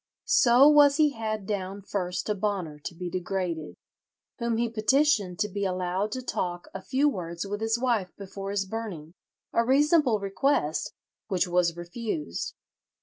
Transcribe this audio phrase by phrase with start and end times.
[0.25, 3.75] "So was he had down first to Bonner to be degraded,
[4.39, 8.49] whom he petitioned to be allowed to talk a few words with his wife before
[8.49, 10.95] his burning"—a reasonable request,
[11.27, 12.55] which was refused.